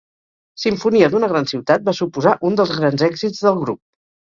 [0.61, 3.83] Simfonia d'una gran ciutat va suposar un dels grans èxits del grup.